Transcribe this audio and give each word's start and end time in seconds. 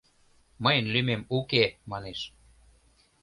—Мыйын 0.63 0.85
лӱмем 0.93 1.21
уке,— 1.37 1.63
манеш. 1.91 2.19